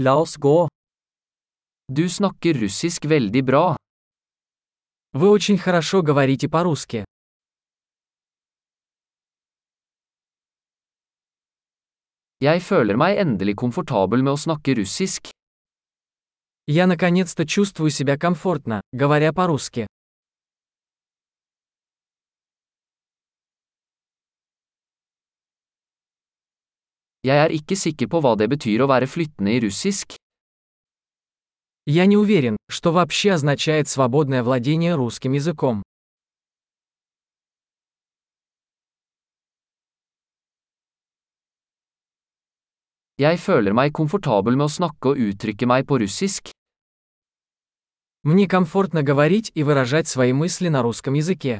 La 0.00 0.14
oss 0.14 0.36
gå. 0.36 0.68
Du 1.88 2.08
snakker 2.08 2.54
russisk 2.54 3.04
veldig 3.04 3.44
bra. 3.44 3.76
Вы 5.12 5.28
очень 5.28 5.58
хорошо 5.58 6.02
говорите 6.02 6.48
по-русски. 6.48 7.04
Jeg 12.40 12.62
føler 12.62 12.94
meg 12.94 13.18
endelig 13.18 13.56
komfortabel 13.58 14.22
med 14.22 14.36
å 14.36 14.38
snakke 14.38 14.78
russisk. 14.78 15.32
Я 16.68 16.86
наконец-то 16.86 17.44
чувствую 17.44 17.90
себя 17.90 18.16
комфортно, 18.16 18.80
говоря 18.92 19.32
по-русски. 19.32 19.88
Jeg 27.26 27.36
er 27.36 27.50
ikke 27.50 27.74
sikker 27.74 28.06
på 28.06 28.20
hva 28.22 28.36
det 28.38 28.46
betyr 28.52 28.84
å 28.84 28.86
være 28.86 29.10
flyttende 29.10 29.50
i 29.56 29.60
russisk. 29.64 30.14
Я 31.86 32.06
не 32.06 32.16
уверен, 32.16 32.56
что 32.70 32.92
вообще 32.92 33.32
означает 33.32 33.88
свободное 33.88 34.42
владение 34.42 34.94
русским 34.94 35.32
языком. 35.32 35.82
Jeg 43.18 43.40
føler 43.40 43.74
meg 43.74 43.90
komfortabel 43.90 44.54
med 44.54 44.68
å 44.68 44.70
snakke 44.70 45.10
og 45.10 45.18
uttrykke 45.18 45.66
meg 45.66 45.88
på 45.90 45.98
russisk. 45.98 46.52
Мне 48.22 48.46
комфортно 48.46 49.02
говорить 49.02 49.50
и 49.56 49.64
выражать 49.64 50.06
свои 50.06 50.32
мысли 50.32 50.68
на 50.68 50.82
русском 50.82 51.14
языке. 51.14 51.58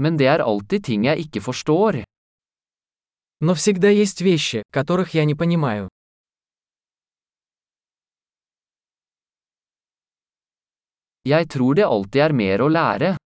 Men 0.00 0.16
det 0.16 0.26
er 0.28 0.44
alltid 0.44 0.84
ting 0.84 1.04
jeg 1.04 1.18
ikke 1.26 1.40
forstår. 1.40 2.04
Но 3.40 3.54
всегда 3.54 3.88
есть 3.90 4.20
вещи, 4.20 4.62
которых 4.72 5.14
я 5.14 5.24
не 5.24 5.34
понимаю. 5.34 5.88
Jeg 11.24 11.48
tror 11.48 11.74
det 11.74 11.84
alltid 11.84 12.20
er 12.22 12.32
mer 12.32 12.62
å 12.62 12.68
lære. 12.68 13.16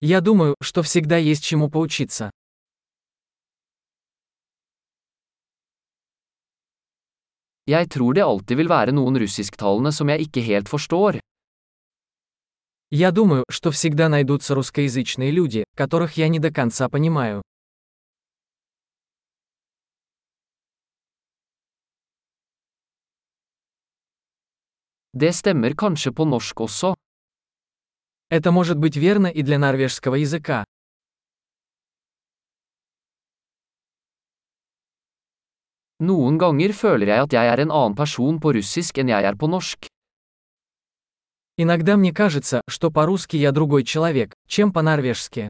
Я 0.00 0.20
думаю, 0.20 0.54
что 0.60 0.82
всегда 0.82 1.16
есть 1.16 1.44
чему 1.44 1.70
поучиться. 1.70 2.30
Jeg 7.66 7.88
tror 7.88 8.12
det 8.12 8.24
alltid 8.24 8.56
vil 8.60 8.68
være 8.68 8.92
noen 8.92 9.16
russisktalende 9.16 9.92
som 9.96 10.10
jeg 10.12 10.26
ikke 10.26 10.42
helt 10.44 10.68
forstår. 10.68 11.20
Я 12.91 13.11
думаю, 13.11 13.45
что 13.49 13.69
всегда 13.69 14.09
найдутся 14.09 14.55
русскоязычные 14.55 15.29
люди, 15.29 15.63
которых 15.75 16.17
я 16.17 16.27
не 16.27 16.39
до 16.39 16.51
конца 16.51 16.89
понимаю. 16.89 17.43
Det 25.13 25.33
stemmer 25.33 25.75
kanskje 25.75 26.11
på 26.11 26.25
norsk 26.25 26.61
også. 26.61 26.95
Это 28.29 28.51
может 28.51 28.77
быть 28.77 28.95
верно 28.95 29.27
и 29.27 29.41
для 29.43 29.59
норвежского 29.59 30.15
языка. 30.15 30.63
Noen 35.99 36.37
ganger 36.37 36.73
føler 36.73 37.07
jeg 37.07 37.21
at 37.21 37.33
jeg 37.33 37.45
er 37.53 37.59
en 37.59 37.71
annen 37.71 37.95
person 37.95 38.39
på 38.39 38.53
russisk 38.53 38.97
enn 38.97 39.09
jeg 39.09 39.25
er 39.25 39.35
på 39.35 39.47
norsk. 39.47 39.89
Иногда 41.61 41.97
мне 41.97 42.13
кажется, 42.13 42.61
что 42.69 42.89
по-русски 42.89 43.35
я 43.35 43.51
другой 43.51 43.83
человек, 43.83 44.33
чем 44.47 44.71
по-норвежски. 44.71 45.49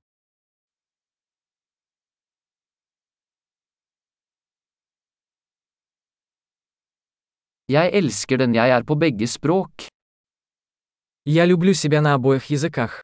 Jeg 7.67 7.93
elsker 7.93 8.37
den 8.41 8.55
jeg 8.55 8.69
er 8.73 8.83
på 8.83 8.95
begge 8.95 9.27
språk. 9.27 9.87
Я 11.25 11.45
люблю 11.45 11.75
себя 11.75 12.02
на 12.02 12.15
обоих 12.15 12.49
языках. 12.49 13.03